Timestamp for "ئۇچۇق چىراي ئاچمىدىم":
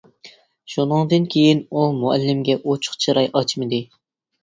2.59-3.91